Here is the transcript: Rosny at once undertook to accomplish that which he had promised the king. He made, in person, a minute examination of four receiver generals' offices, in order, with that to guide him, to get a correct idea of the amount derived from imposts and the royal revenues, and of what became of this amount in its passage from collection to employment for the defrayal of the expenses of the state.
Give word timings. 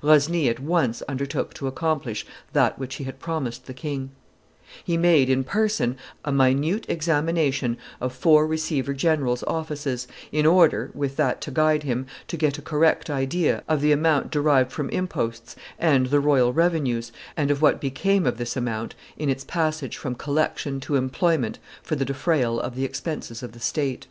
Rosny 0.00 0.48
at 0.48 0.58
once 0.58 1.02
undertook 1.02 1.52
to 1.52 1.66
accomplish 1.66 2.24
that 2.54 2.78
which 2.78 2.94
he 2.94 3.04
had 3.04 3.18
promised 3.20 3.66
the 3.66 3.74
king. 3.74 4.08
He 4.82 4.96
made, 4.96 5.28
in 5.28 5.44
person, 5.44 5.98
a 6.24 6.32
minute 6.32 6.86
examination 6.88 7.76
of 8.00 8.14
four 8.14 8.46
receiver 8.46 8.94
generals' 8.94 9.42
offices, 9.42 10.08
in 10.32 10.46
order, 10.46 10.90
with 10.94 11.16
that 11.16 11.42
to 11.42 11.50
guide 11.50 11.82
him, 11.82 12.06
to 12.28 12.38
get 12.38 12.56
a 12.56 12.62
correct 12.62 13.10
idea 13.10 13.62
of 13.68 13.82
the 13.82 13.92
amount 13.92 14.30
derived 14.30 14.72
from 14.72 14.88
imposts 14.88 15.56
and 15.78 16.06
the 16.06 16.20
royal 16.20 16.54
revenues, 16.54 17.12
and 17.36 17.50
of 17.50 17.60
what 17.60 17.78
became 17.78 18.24
of 18.24 18.38
this 18.38 18.56
amount 18.56 18.94
in 19.18 19.28
its 19.28 19.44
passage 19.44 19.98
from 19.98 20.14
collection 20.14 20.80
to 20.80 20.96
employment 20.96 21.58
for 21.82 21.96
the 21.96 22.06
defrayal 22.06 22.58
of 22.58 22.76
the 22.76 22.86
expenses 22.86 23.42
of 23.42 23.52
the 23.52 23.60
state. 23.60 24.06